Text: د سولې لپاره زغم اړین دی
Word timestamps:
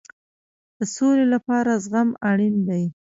د 0.77 0.79
سولې 0.95 1.25
لپاره 1.33 1.71
زغم 1.85 2.09
اړین 2.29 2.55
دی 2.67 2.83